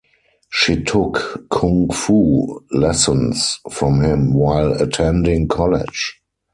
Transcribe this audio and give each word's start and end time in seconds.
She 0.49 0.83
took 0.83 1.45
Kung 1.51 1.87
Fu 1.91 2.65
lessons 2.71 3.59
from 3.69 4.01
him 4.03 4.33
while 4.33 4.73
attending 4.81 5.47
college. 5.47 6.19